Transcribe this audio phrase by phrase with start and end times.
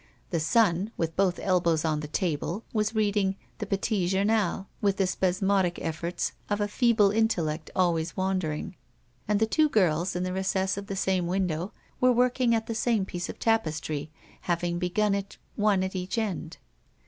[0.31, 5.05] The son, with both elbows on the table, was reading the "Petit Journal" with the
[5.05, 8.75] spasmodic efforts of a feeble intellect always wandering;
[9.27, 12.73] and the two girls, in the recess of the same window, were working at the
[12.73, 14.09] same piece of tapestry,
[14.49, 16.57] having begun it one at each end.